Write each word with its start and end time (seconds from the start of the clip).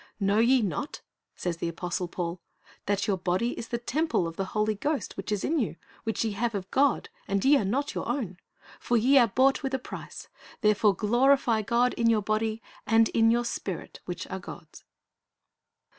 "Know 0.19 0.39
ye 0.39 0.63
not," 0.63 1.01
says 1.35 1.57
the 1.57 1.69
apostle 1.69 2.07
Paul, 2.07 2.41
"that 2.87 3.05
your 3.05 3.17
body 3.17 3.51
is 3.51 3.67
the 3.67 3.77
temple 3.77 4.25
of 4.27 4.35
the 4.35 4.45
Holy 4.57 4.73
Ghost 4.73 5.15
which 5.15 5.31
is 5.31 5.43
in 5.43 5.59
you, 5.59 5.75
which 6.05 6.25
ye 6.25 6.31
have 6.31 6.55
of 6.55 6.71
God, 6.71 7.09
and 7.27 7.45
ye 7.45 7.55
are 7.55 7.63
not 7.63 7.93
your 7.93 8.09
own? 8.09 8.37
For 8.79 8.97
ye 8.97 9.19
are 9.19 9.27
bought 9.27 9.61
with 9.61 9.75
a 9.75 9.77
price; 9.77 10.27
therefore 10.61 10.95
glorify 10.95 11.61
God 11.61 11.93
in 11.93 12.09
your 12.09 12.23
body, 12.23 12.63
and 12.87 13.09
in 13.09 13.29
your 13.29 13.45
spirit, 13.45 13.99
which 14.05 14.25
are 14.25 14.39
God's."' 14.39 14.83